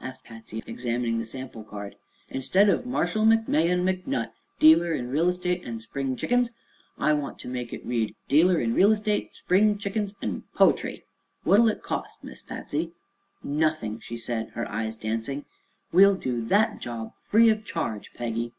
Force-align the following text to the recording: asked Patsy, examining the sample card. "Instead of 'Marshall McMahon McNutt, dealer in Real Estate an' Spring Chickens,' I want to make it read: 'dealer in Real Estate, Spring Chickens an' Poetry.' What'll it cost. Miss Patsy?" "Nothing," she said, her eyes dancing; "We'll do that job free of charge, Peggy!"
asked 0.00 0.24
Patsy, 0.24 0.64
examining 0.66 1.18
the 1.20 1.24
sample 1.24 1.62
card. 1.62 1.94
"Instead 2.28 2.68
of 2.68 2.84
'Marshall 2.86 3.24
McMahon 3.24 3.84
McNutt, 3.84 4.32
dealer 4.58 4.92
in 4.92 5.10
Real 5.10 5.28
Estate 5.28 5.62
an' 5.64 5.78
Spring 5.78 6.16
Chickens,' 6.16 6.50
I 6.98 7.12
want 7.12 7.38
to 7.38 7.48
make 7.48 7.72
it 7.72 7.86
read: 7.86 8.16
'dealer 8.26 8.58
in 8.58 8.74
Real 8.74 8.90
Estate, 8.90 9.32
Spring 9.36 9.78
Chickens 9.78 10.16
an' 10.20 10.42
Poetry.' 10.56 11.04
What'll 11.44 11.68
it 11.68 11.84
cost. 11.84 12.24
Miss 12.24 12.42
Patsy?" 12.42 12.94
"Nothing," 13.44 14.00
she 14.00 14.16
said, 14.16 14.48
her 14.54 14.68
eyes 14.68 14.96
dancing; 14.96 15.44
"We'll 15.92 16.16
do 16.16 16.44
that 16.46 16.80
job 16.80 17.14
free 17.22 17.48
of 17.48 17.64
charge, 17.64 18.12
Peggy!" 18.12 18.54